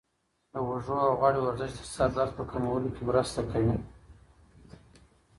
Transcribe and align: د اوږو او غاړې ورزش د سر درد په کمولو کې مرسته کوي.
د 0.51 0.53
اوږو 0.65 0.97
او 1.07 1.13
غاړې 1.19 1.39
ورزش 1.43 1.71
د 1.75 1.81
سر 1.93 2.09
درد 2.15 2.31
په 2.37 2.43
کمولو 2.51 2.87
کې 2.95 3.01
مرسته 3.09 3.39
کوي. 3.51 3.77